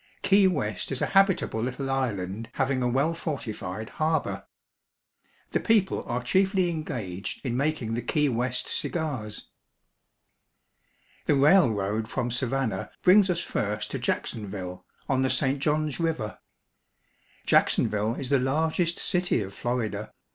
Key 0.23 0.47
West 0.47 0.91
is 0.91 0.99
a 0.99 1.05
habitable 1.13 1.61
little 1.61 1.91
island 1.91 2.49
having 2.53 2.81
a 2.81 2.87
well 2.87 3.13
fortified 3.13 3.87
harbor. 4.01 4.47
The 5.51 5.59
people 5.59 6.03
are 6.07 6.23
chiefly 6.23 6.71
engaged 6.71 7.45
in 7.45 7.55
making 7.55 7.93
the 7.93 8.01
Key 8.01 8.27
West 8.29 8.67
cigars. 8.67 9.51
The 11.27 11.35
railroad 11.35 12.07
from 12.09 12.31
Savannah 12.31 12.89
brings 13.03 13.29
us 13.29 13.41
first 13.41 13.91
to 13.91 13.99
Jackson 13.99 14.47
ville, 14.47 14.83
on 15.07 15.21
the 15.21 15.29
St. 15.29 15.59
Johns 15.59 15.99
River. 15.99 16.39
Jacksonville 17.45 18.15
is 18.15 18.29
the 18.29 18.39
largest 18.39 18.97
city 18.97 19.39
of 19.43 19.53
Florida. 19.53 20.11